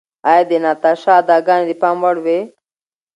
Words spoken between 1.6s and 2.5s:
د پام وړ وې؟